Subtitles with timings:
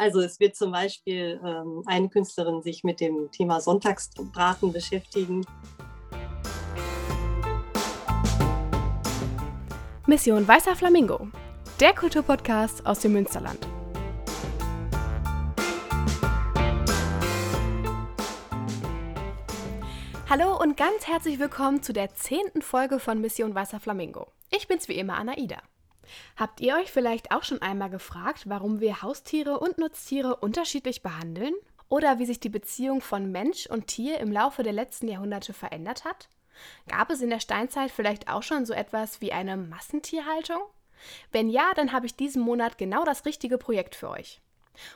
[0.00, 5.44] Also es wird zum Beispiel ähm, eine Künstlerin sich mit dem Thema Sonntagsbraten beschäftigen.
[10.06, 11.28] Mission Weißer Flamingo,
[11.80, 13.58] der Kulturpodcast aus dem Münsterland.
[20.30, 24.28] Hallo und ganz herzlich willkommen zu der zehnten Folge von Mission Weißer Flamingo.
[24.50, 25.58] Ich bin's wie immer, Anaida.
[26.36, 31.54] Habt ihr euch vielleicht auch schon einmal gefragt, warum wir Haustiere und Nutztiere unterschiedlich behandeln?
[31.88, 36.04] Oder wie sich die Beziehung von Mensch und Tier im Laufe der letzten Jahrhunderte verändert
[36.04, 36.28] hat?
[36.88, 40.60] Gab es in der Steinzeit vielleicht auch schon so etwas wie eine Massentierhaltung?
[41.32, 44.40] Wenn ja, dann habe ich diesen Monat genau das richtige Projekt für euch.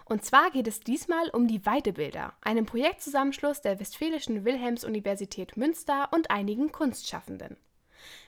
[0.05, 6.31] Und zwar geht es diesmal um die Weidebilder, einem Projektzusammenschluss der Westfälischen Wilhelms-Universität Münster und
[6.31, 7.57] einigen Kunstschaffenden.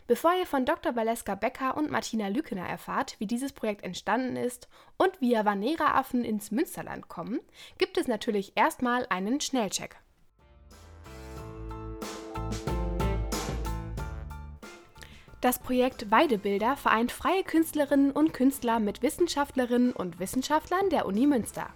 [0.06, 0.94] Bevor ihr von Dr.
[0.94, 6.50] Valeska Becker und Martina Lükener erfahrt, wie dieses Projekt entstanden ist und wie Havanera-Affen ins
[6.50, 7.40] Münsterland kommen,
[7.78, 9.96] gibt es natürlich erstmal einen Schnellcheck.
[15.40, 21.68] Das Projekt Weidebilder vereint freie Künstlerinnen und Künstler mit Wissenschaftlerinnen und Wissenschaftlern der Uni Münster.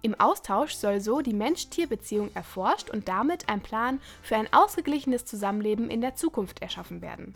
[0.00, 5.90] Im Austausch soll so die Mensch-Tier-Beziehung erforscht und damit ein Plan für ein ausgeglichenes Zusammenleben
[5.90, 7.34] in der Zukunft erschaffen werden.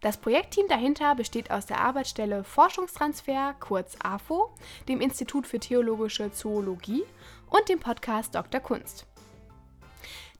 [0.00, 4.50] Das Projektteam dahinter besteht aus der Arbeitsstelle Forschungstransfer, kurz AFO,
[4.88, 7.04] dem Institut für Theologische Zoologie
[7.48, 8.60] und dem Podcast Dr.
[8.60, 9.06] Kunst.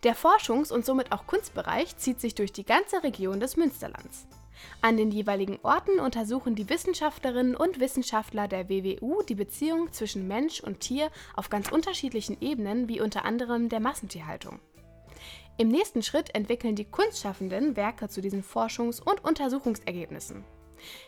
[0.02, 4.26] Der Forschungs- und somit auch Kunstbereich zieht sich durch die ganze Region des Münsterlands.
[4.80, 10.60] An den jeweiligen Orten untersuchen die Wissenschaftlerinnen und Wissenschaftler der WWU die Beziehung zwischen Mensch
[10.60, 14.58] und Tier auf ganz unterschiedlichen Ebenen, wie unter anderem der Massentierhaltung.
[15.58, 20.44] Im nächsten Schritt entwickeln die Kunstschaffenden Werke zu diesen Forschungs- und Untersuchungsergebnissen.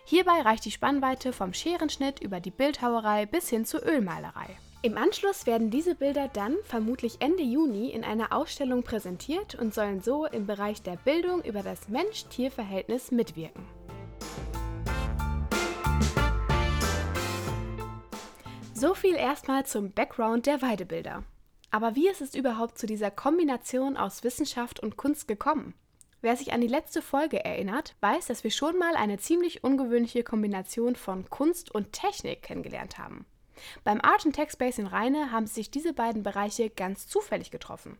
[0.04, 4.56] Hierbei reicht die Spannweite vom Scherenschnitt über die Bildhauerei bis hin zur Ölmalerei.
[4.84, 10.02] Im Anschluss werden diese Bilder dann vermutlich Ende Juni in einer Ausstellung präsentiert und sollen
[10.02, 13.64] so im Bereich der Bildung über das Mensch-Tier-Verhältnis mitwirken.
[18.74, 21.24] So viel erstmal zum Background der Weidebilder.
[21.70, 25.72] Aber wie ist es überhaupt zu dieser Kombination aus Wissenschaft und Kunst gekommen?
[26.20, 30.24] Wer sich an die letzte Folge erinnert, weiß, dass wir schon mal eine ziemlich ungewöhnliche
[30.24, 33.24] Kombination von Kunst und Technik kennengelernt haben.
[33.84, 37.98] Beim Art Tech Space in Rheine haben sich diese beiden Bereiche ganz zufällig getroffen.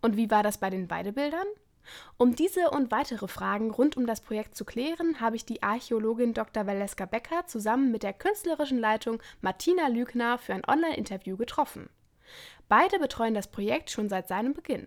[0.00, 1.46] Und wie war das bei den Weidebildern?
[2.16, 6.34] Um diese und weitere Fragen rund um das Projekt zu klären, habe ich die Archäologin
[6.34, 6.66] Dr.
[6.66, 11.88] Valeska Becker zusammen mit der künstlerischen Leitung Martina Lügner für ein Online-Interview getroffen.
[12.68, 14.86] Beide betreuen das Projekt schon seit seinem Beginn.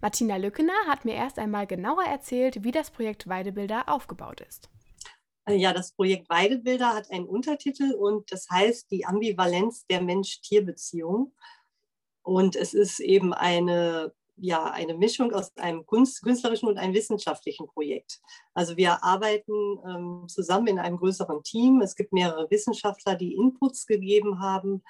[0.00, 4.70] Martina Lückener hat mir erst einmal genauer erzählt, wie das Projekt Weidebilder aufgebaut ist.
[5.46, 11.32] Äh, ja, das Projekt Weidebilder hat einen Untertitel und das heißt die Ambivalenz der Mensch-Tier-Beziehung.
[12.22, 17.66] Und es ist eben eine, ja, eine Mischung aus einem Kunst, künstlerischen und einem wissenschaftlichen
[17.66, 18.20] Projekt.
[18.54, 19.52] Also wir arbeiten
[19.86, 21.82] ähm, zusammen in einem größeren Team.
[21.82, 24.82] Es gibt mehrere Wissenschaftler, die Inputs gegeben haben.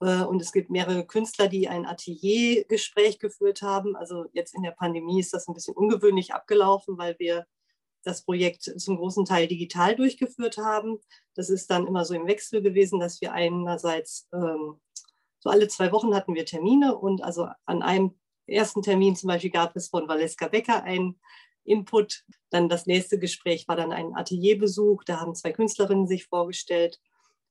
[0.00, 3.96] Äh, und es gibt mehrere Künstler, die ein Ateliergespräch geführt haben.
[3.96, 7.46] Also jetzt in der Pandemie ist das ein bisschen ungewöhnlich abgelaufen, weil wir
[8.04, 10.98] das Projekt zum großen Teil digital durchgeführt haben.
[11.34, 14.80] Das ist dann immer so im Wechsel gewesen, dass wir einerseits ähm,
[15.38, 18.14] so alle zwei Wochen hatten wir Termine und also an einem
[18.46, 21.20] ersten Termin zum Beispiel gab es von Valeska Becker einen
[21.64, 22.24] Input.
[22.50, 25.04] Dann das nächste Gespräch war dann ein Atelierbesuch.
[25.04, 27.00] Da haben zwei Künstlerinnen sich vorgestellt.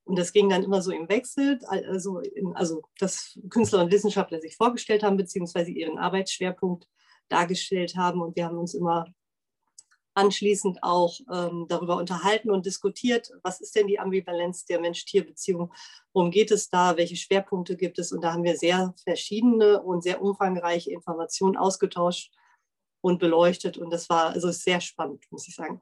[0.03, 4.41] Und das ging dann immer so im Wechsel, also, in, also dass Künstler und Wissenschaftler
[4.41, 6.87] sich vorgestellt haben, beziehungsweise ihren Arbeitsschwerpunkt
[7.29, 8.21] dargestellt haben.
[8.21, 9.05] Und wir haben uns immer
[10.13, 15.73] anschließend auch ähm, darüber unterhalten und diskutiert, was ist denn die Ambivalenz der Mensch-Tier-Beziehung,
[16.13, 18.11] worum geht es da, welche Schwerpunkte gibt es.
[18.11, 22.33] Und da haben wir sehr verschiedene und sehr umfangreiche Informationen ausgetauscht
[23.01, 23.77] und beleuchtet.
[23.77, 25.81] Und das war also sehr spannend, muss ich sagen.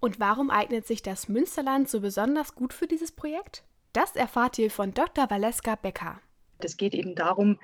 [0.00, 3.64] Und warum eignet sich das Münsterland so besonders gut für dieses Projekt?
[3.92, 5.30] Das erfahrt ihr von Dr.
[5.30, 6.20] Valeska Becker.
[6.58, 7.58] Es geht eben darum,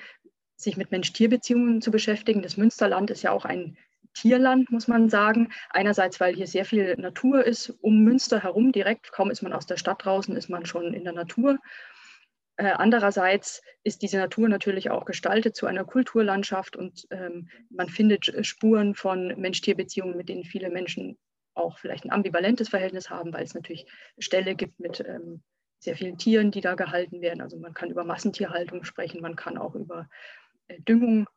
[0.57, 2.43] sich mit Mensch-Tier-Beziehungen zu beschäftigen.
[2.43, 3.79] Das Münsterland ist ja auch ein
[4.21, 5.51] Tierland, muss man sagen.
[5.71, 9.13] Einerseits, weil hier sehr viel Natur ist, um Münster herum direkt.
[9.13, 11.59] Kaum ist man aus der Stadt draußen, ist man schon in der Natur.
[12.57, 18.45] Äh, andererseits ist diese Natur natürlich auch gestaltet zu einer Kulturlandschaft und ähm, man findet
[18.45, 21.17] Spuren von Mensch-Tier-Beziehungen, mit denen viele Menschen
[21.55, 23.87] auch vielleicht ein ambivalentes Verhältnis haben, weil es natürlich
[24.19, 25.43] Ställe gibt mit ähm,
[25.79, 27.41] sehr vielen Tieren, die da gehalten werden.
[27.41, 30.09] Also man kann über Massentierhaltung sprechen, man kann auch über
[30.67, 31.29] äh, Düngung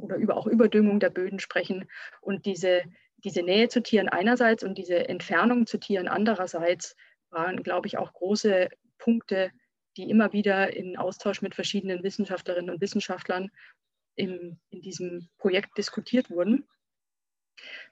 [0.00, 1.88] oder über, auch Überdüngung der Böden sprechen.
[2.20, 2.82] Und diese,
[3.18, 6.96] diese Nähe zu Tieren einerseits und diese Entfernung zu Tieren andererseits
[7.30, 8.68] waren, glaube ich, auch große
[8.98, 9.50] Punkte,
[9.96, 13.50] die immer wieder in Austausch mit verschiedenen Wissenschaftlerinnen und Wissenschaftlern
[14.14, 16.66] in, in diesem Projekt diskutiert wurden.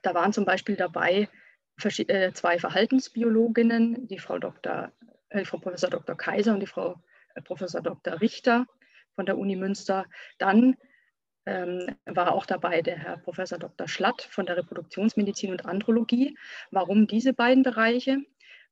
[0.01, 1.29] Da waren zum Beispiel dabei
[1.83, 4.91] äh, zwei Verhaltensbiologinnen, die Frau, Dr.,
[5.29, 6.15] äh, Frau Professor Dr.
[6.15, 7.01] Kaiser und die Frau
[7.35, 8.21] äh, Professor Dr.
[8.21, 8.65] Richter
[9.15, 10.05] von der Uni Münster.
[10.37, 10.77] Dann
[11.47, 13.87] ähm, war auch dabei der Herr Professor Dr.
[13.87, 16.37] Schlatt von der Reproduktionsmedizin und Andrologie.
[16.71, 18.17] Warum diese beiden Bereiche?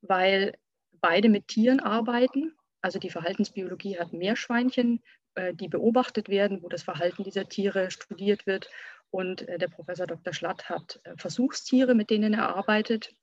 [0.02, 0.58] Weil
[0.92, 2.54] beide mit Tieren arbeiten.
[2.82, 5.02] Also die Verhaltensbiologie hat Meerschweinchen,
[5.36, 8.70] äh, die beobachtet werden, wo das Verhalten dieser Tiere studiert wird.
[9.10, 10.34] Und äh, der Professor Dr.
[10.34, 13.16] Schlatt hat äh, Versuchstiere, mit denen er arbeitet.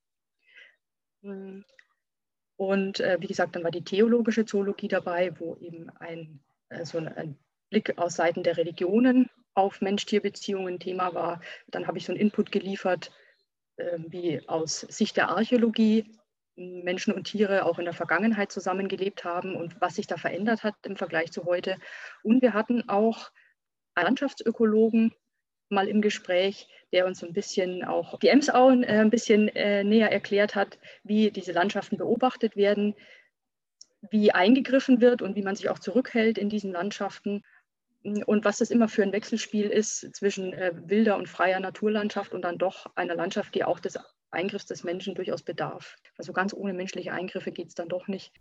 [1.23, 6.41] Und wie gesagt, dann war die theologische Zoologie dabei, wo eben ein,
[6.83, 7.39] so ein
[7.71, 11.41] Blick aus Seiten der Religionen auf Mensch-Tier-Beziehungen Thema war.
[11.69, 13.13] Dann habe ich so einen Input geliefert,
[14.07, 16.05] wie aus Sicht der Archäologie
[16.57, 20.75] Menschen und Tiere auch in der Vergangenheit zusammengelebt haben und was sich da verändert hat
[20.85, 21.77] im Vergleich zu heute.
[22.23, 23.31] Und wir hatten auch
[23.95, 25.15] einen Landschaftsökologen
[25.69, 30.13] mal im Gespräch, der uns ein bisschen auch die Emsauen äh, ein bisschen äh, näher
[30.13, 32.95] erklärt hat, wie diese Landschaften beobachtet werden,
[34.11, 37.43] wie eingegriffen wird und wie man sich auch zurückhält in diesen Landschaften
[38.05, 42.43] und was das immer für ein Wechselspiel ist zwischen äh, wilder und freier Naturlandschaft und
[42.43, 43.99] dann doch einer Landschaft, die auch des
[44.31, 45.97] Eingriffs des Menschen durchaus bedarf.
[46.17, 48.33] Also ganz ohne menschliche Eingriffe geht es dann doch nicht.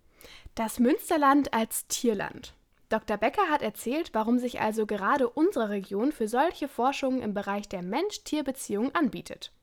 [0.56, 2.54] Das Münsterland als Tierland.
[2.90, 3.18] Dr.
[3.18, 7.84] Becker hat erzählt, warum sich also gerade unsere Region für solche Forschungen im Bereich der
[7.84, 9.54] Mensch-Tier-Beziehung anbietet.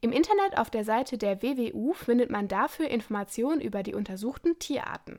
[0.00, 5.18] Im Internet auf der Seite der WWU findet man dafür Informationen über die untersuchten Tierarten.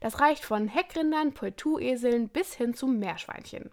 [0.00, 3.70] Das reicht von Heckrindern, Poitou-Eseln bis hin zum Meerschweinchen.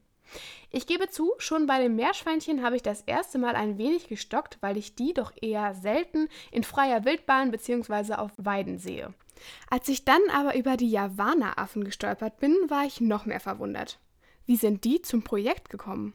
[0.71, 4.57] Ich gebe zu, schon bei den Meerschweinchen habe ich das erste Mal ein wenig gestockt,
[4.61, 8.13] weil ich die doch eher selten in freier Wildbahn bzw.
[8.13, 9.13] auf Weiden sehe.
[9.69, 13.99] Als ich dann aber über die Javana-Affen gestolpert bin, war ich noch mehr verwundert.
[14.45, 16.13] Wie sind die zum Projekt gekommen?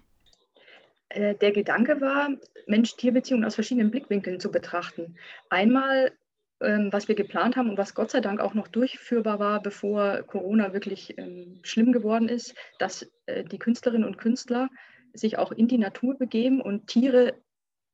[1.09, 2.31] Äh, der Gedanke war,
[2.67, 5.17] Mensch-Tier-Beziehungen aus verschiedenen Blickwinkeln zu betrachten.
[5.49, 6.13] Einmal
[6.61, 10.73] was wir geplant haben und was Gott sei Dank auch noch durchführbar war, bevor Corona
[10.73, 14.69] wirklich ähm, schlimm geworden ist, dass äh, die Künstlerinnen und Künstler
[15.13, 17.35] sich auch in die Natur begeben und Tiere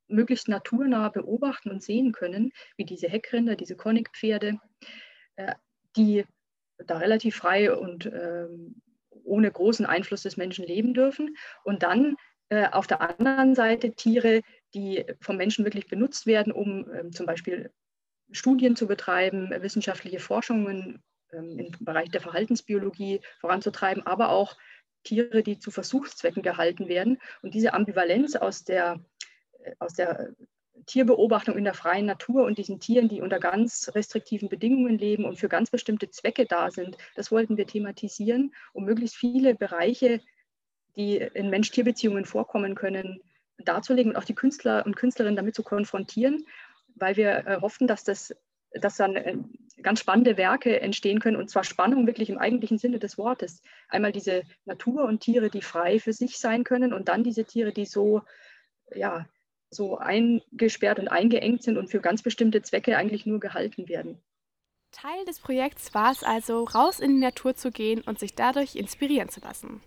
[0.09, 4.59] möglichst naturnah beobachten und sehen können, wie diese Heckrinder, diese Konigpferde,
[5.37, 5.55] äh,
[5.97, 6.25] die
[6.79, 8.83] da relativ frei und ähm,
[9.25, 11.37] ohne großen Einfluss des Menschen leben dürfen.
[11.65, 12.17] Und dann
[12.49, 14.43] äh, auf der anderen Seite Tiere,
[14.75, 17.71] die vom Menschen wirklich benutzt werden, um ähm, zum Beispiel
[18.33, 24.57] Studien zu betreiben, wissenschaftliche Forschungen ähm, im Bereich der Verhaltensbiologie voranzutreiben, aber auch
[25.03, 27.19] Tiere, die zu Versuchszwecken gehalten werden.
[27.43, 29.01] Und diese Ambivalenz aus der,
[29.63, 30.35] äh, aus der
[30.87, 35.39] Tierbeobachtung in der freien Natur und diesen Tieren, die unter ganz restriktiven Bedingungen leben und
[35.39, 40.21] für ganz bestimmte Zwecke da sind, das wollten wir thematisieren, um möglichst viele Bereiche,
[40.97, 43.21] die in Mensch-Tier-Beziehungen vorkommen können,
[43.59, 46.47] darzulegen und auch die Künstler und Künstlerinnen damit zu konfrontieren
[46.95, 48.35] weil wir äh, hofften, dass, das,
[48.73, 49.37] dass dann äh,
[49.83, 53.63] ganz spannende Werke entstehen können und zwar Spannung wirklich im eigentlichen Sinne des Wortes.
[53.89, 57.73] Einmal diese Natur und Tiere, die frei für sich sein können und dann diese Tiere,
[57.73, 58.23] die so,
[58.95, 59.27] ja,
[59.71, 64.21] so eingesperrt und eingeengt sind und für ganz bestimmte Zwecke eigentlich nur gehalten werden.
[64.91, 68.75] Teil des Projekts war es also, raus in die Natur zu gehen und sich dadurch
[68.75, 69.81] inspirieren zu lassen.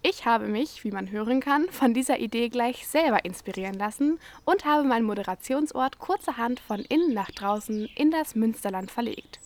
[0.00, 4.64] Ich habe mich, wie man hören kann, von dieser Idee gleich selber inspirieren lassen und
[4.64, 9.40] habe meinen Moderationsort kurzerhand von innen nach draußen in das Münsterland verlegt.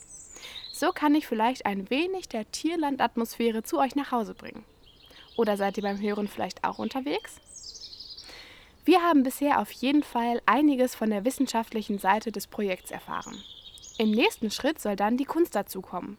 [0.73, 4.65] So kann ich vielleicht ein wenig der Tierlandatmosphäre zu euch nach Hause bringen.
[5.37, 7.41] Oder seid ihr beim Hören vielleicht auch unterwegs?
[8.85, 13.43] Wir haben bisher auf jeden Fall einiges von der wissenschaftlichen Seite des Projekts erfahren.
[13.97, 16.19] Im nächsten Schritt soll dann die Kunst dazukommen.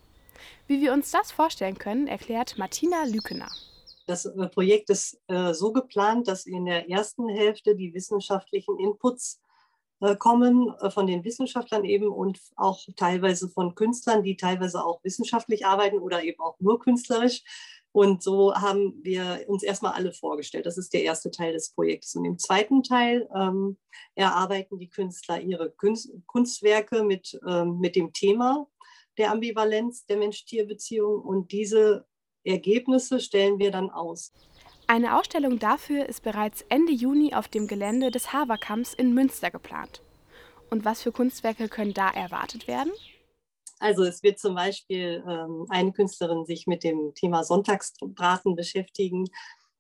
[0.66, 3.52] Wie wir uns das vorstellen können, erklärt Martina Lükener.
[4.06, 9.42] Das äh, Projekt ist äh, so geplant, dass in der ersten Hälfte die wissenschaftlichen Inputs
[10.02, 15.66] äh, kommen von den Wissenschaftlern eben und auch teilweise von Künstlern, die teilweise auch wissenschaftlich
[15.66, 17.44] arbeiten oder eben auch nur künstlerisch.
[17.94, 20.66] Und so haben wir uns erstmal alle vorgestellt.
[20.66, 22.16] Das ist der erste Teil des Projekts.
[22.16, 23.78] Und im zweiten Teil ähm,
[24.16, 28.68] erarbeiten die Künstler ihre Kunst, Kunstwerke mit, ähm, mit dem Thema
[29.20, 31.22] der Ambivalenz der Mensch-Tier-Beziehung.
[31.22, 32.08] Und diese
[32.44, 34.32] Ergebnisse stellen wir dann aus.
[34.88, 40.02] Eine Ausstellung dafür ist bereits Ende Juni auf dem Gelände des Haverkamps in Münster geplant.
[40.70, 42.92] Und was für Kunstwerke können da erwartet werden?
[43.80, 49.26] Also es wird zum Beispiel ähm, eine Künstlerin sich mit dem Thema Sonntagsbraten beschäftigen.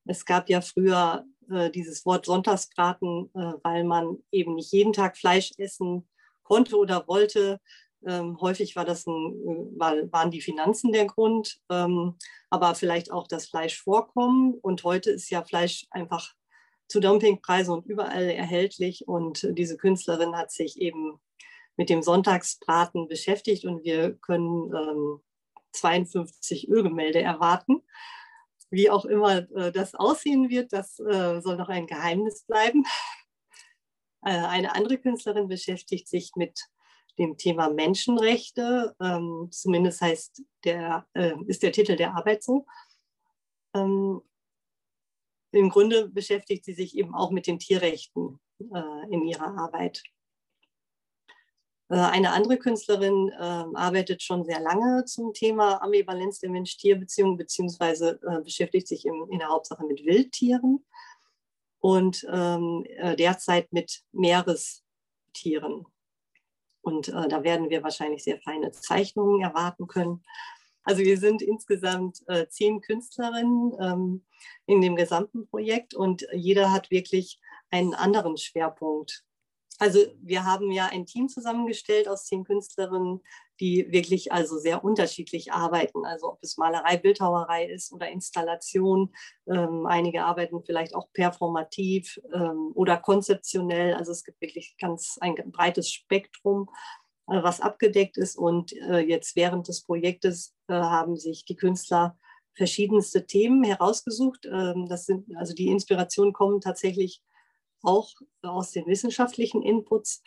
[0.05, 5.17] Es gab ja früher äh, dieses Wort Sonntagsbraten, äh, weil man eben nicht jeden Tag
[5.17, 6.07] Fleisch essen
[6.43, 7.59] konnte oder wollte.
[8.05, 12.15] Ähm, häufig war das ein, war, waren die Finanzen der Grund, ähm,
[12.49, 14.55] aber vielleicht auch das Fleischvorkommen.
[14.55, 16.33] Und heute ist ja Fleisch einfach
[16.87, 19.07] zu Dumpingpreisen und überall erhältlich.
[19.07, 21.19] Und diese Künstlerin hat sich eben
[21.75, 25.19] mit dem Sonntagsbraten beschäftigt und wir können ähm,
[25.71, 27.81] 52 Ölgemälde erwarten.
[28.69, 32.85] Wie auch immer äh, das aussehen wird, das äh, soll noch ein Geheimnis bleiben.
[34.25, 36.69] Äh, eine andere Künstlerin beschäftigt sich mit
[37.17, 38.95] dem Thema Menschenrechte.
[39.01, 42.65] Ähm, zumindest heißt der, äh, ist der Titel der Arbeit so.
[43.75, 44.21] Ähm,
[45.51, 50.03] Im Grunde beschäftigt sie sich eben auch mit den Tierrechten äh, in ihrer Arbeit.
[51.89, 58.19] Äh, eine andere Künstlerin äh, arbeitet schon sehr lange zum Thema Ambivalenz der Mensch-Tier-Beziehung, beziehungsweise
[58.27, 60.83] äh, beschäftigt sich im, in der Hauptsache mit Wildtieren
[61.79, 65.85] und ähm, äh, derzeit mit Meerestieren.
[66.83, 70.23] Und äh, da werden wir wahrscheinlich sehr feine Zeichnungen erwarten können.
[70.83, 74.25] Also wir sind insgesamt äh, zehn Künstlerinnen ähm,
[74.65, 77.39] in dem gesamten Projekt und jeder hat wirklich
[77.71, 79.23] einen anderen Schwerpunkt.
[79.79, 83.21] Also wir haben ja ein Team zusammengestellt aus zehn Künstlerinnen,
[83.59, 86.05] die wirklich also sehr unterschiedlich arbeiten.
[86.05, 89.13] Also ob es Malerei, Bildhauerei ist oder Installation.
[89.47, 93.95] Ähm, einige arbeiten vielleicht auch performativ ähm, oder konzeptionell.
[93.95, 96.69] Also es gibt wirklich ganz ein breites Spektrum,
[97.27, 98.37] äh, was abgedeckt ist.
[98.37, 102.17] Und äh, jetzt während des Projektes äh, haben sich die Künstler
[102.55, 104.45] verschiedenste Themen herausgesucht.
[104.45, 107.21] Ähm, das sind also die Inspirationen kommen tatsächlich
[107.83, 108.11] auch
[108.41, 110.23] aus den wissenschaftlichen Inputs.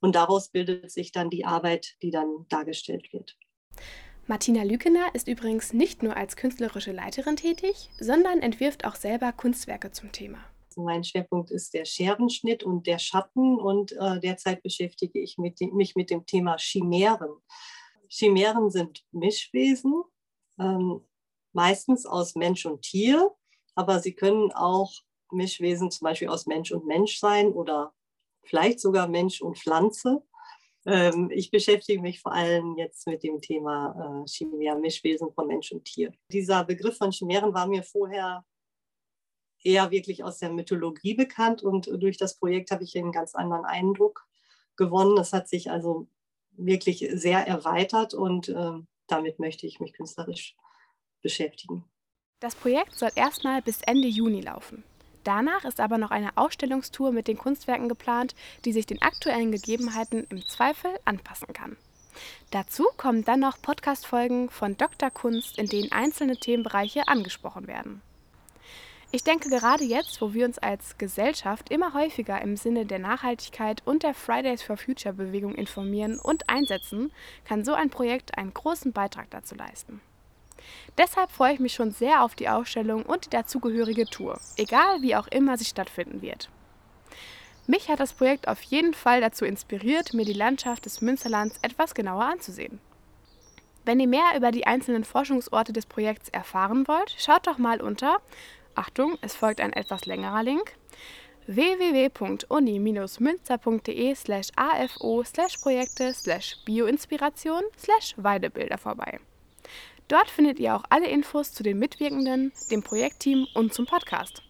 [0.00, 3.36] Und daraus bildet sich dann die Arbeit, die dann dargestellt wird.
[4.26, 9.90] Martina Lükener ist übrigens nicht nur als künstlerische Leiterin tätig, sondern entwirft auch selber Kunstwerke
[9.90, 10.38] zum Thema.
[10.76, 15.74] Mein Schwerpunkt ist der Scherenschnitt und der Schatten und äh, derzeit beschäftige ich mit dem,
[15.74, 17.30] mich mit dem Thema Chimären.
[18.08, 20.02] Chimären sind Mischwesen,
[20.60, 21.00] ähm,
[21.52, 23.34] meistens aus Mensch und Tier,
[23.74, 24.92] aber sie können auch
[25.30, 27.92] Mischwesen zum Beispiel aus Mensch und Mensch sein oder
[28.42, 30.22] vielleicht sogar Mensch und Pflanze.
[30.86, 35.72] Ähm, ich beschäftige mich vor allem jetzt mit dem Thema äh, Chimären, Mischwesen von Mensch
[35.72, 36.12] und Tier.
[36.32, 38.44] Dieser Begriff von Chimären war mir vorher
[39.62, 43.64] eher wirklich aus der Mythologie bekannt und durch das Projekt habe ich einen ganz anderen
[43.64, 44.26] Eindruck
[44.76, 45.16] gewonnen.
[45.16, 46.08] Das hat sich also
[46.52, 48.72] wirklich sehr erweitert und äh,
[49.08, 50.56] damit möchte ich mich künstlerisch
[51.22, 51.84] beschäftigen.
[52.40, 54.84] Das Projekt soll erstmal bis Ende Juni laufen.
[55.28, 60.26] Danach ist aber noch eine Ausstellungstour mit den Kunstwerken geplant, die sich den aktuellen Gegebenheiten
[60.30, 61.76] im Zweifel anpassen kann.
[62.50, 65.10] Dazu kommen dann noch Podcast-Folgen von Dr.
[65.10, 68.00] Kunst, in denen einzelne Themenbereiche angesprochen werden.
[69.12, 73.82] Ich denke, gerade jetzt, wo wir uns als Gesellschaft immer häufiger im Sinne der Nachhaltigkeit
[73.84, 77.12] und der Fridays for Future Bewegung informieren und einsetzen,
[77.44, 80.00] kann so ein Projekt einen großen Beitrag dazu leisten.
[80.96, 85.16] Deshalb freue ich mich schon sehr auf die Ausstellung und die dazugehörige Tour, egal wie
[85.16, 86.50] auch immer sie stattfinden wird.
[87.66, 91.94] Mich hat das Projekt auf jeden Fall dazu inspiriert, mir die Landschaft des Münsterlands etwas
[91.94, 92.80] genauer anzusehen.
[93.84, 98.20] Wenn ihr mehr über die einzelnen Forschungsorte des Projekts erfahren wollt, schaut doch mal unter,
[98.74, 100.72] Achtung, es folgt ein etwas längerer Link,
[101.46, 109.20] www.uni-münster.de slash afo slash projekte slash bioinspiration slash Weidebilder vorbei.
[110.08, 114.42] Dort findet ihr auch alle Infos zu den Mitwirkenden, dem Projektteam und zum Podcast.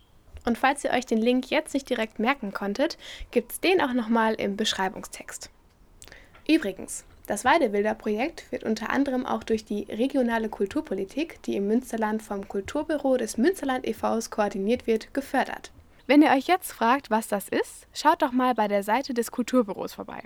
[0.47, 2.97] Und falls ihr euch den Link jetzt nicht direkt merken konntet,
[3.33, 5.50] gibt es den auch nochmal im Beschreibungstext.
[6.49, 12.49] Übrigens, das Weidebilder-Projekt wird unter anderem auch durch die regionale Kulturpolitik, die im Münsterland vom
[12.49, 15.73] Kulturbüro des Münsterland e.V.s koordiniert wird, gefördert.
[16.07, 19.31] Wenn ihr euch jetzt fragt, was das ist, schaut doch mal bei der Seite des
[19.31, 20.23] Kulturbüros vorbei.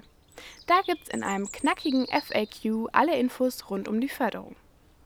[0.69, 4.55] Da gibt es in einem knackigen FAQ alle Infos rund um die Förderung.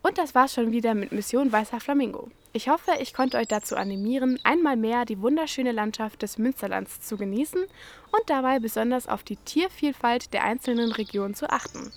[0.07, 2.29] Und das war's schon wieder mit Mission Weißer Flamingo.
[2.53, 7.17] Ich hoffe, ich konnte euch dazu animieren, einmal mehr die wunderschöne Landschaft des Münsterlands zu
[7.17, 11.93] genießen und dabei besonders auf die Tiervielfalt der einzelnen Regionen zu achten.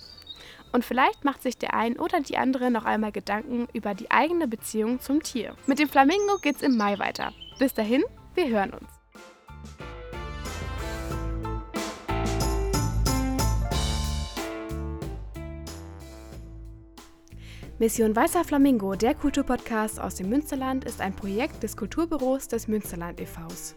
[0.72, 4.48] Und vielleicht macht sich der ein oder die andere noch einmal Gedanken über die eigene
[4.48, 5.54] Beziehung zum Tier.
[5.68, 7.32] Mit dem Flamingo geht's im Mai weiter.
[7.60, 8.02] Bis dahin,
[8.34, 8.99] wir hören uns.
[17.80, 23.18] Mission Weißer Flamingo, der Kulturpodcast aus dem Münsterland, ist ein Projekt des Kulturbüros des Münsterland
[23.18, 23.74] e.V.s.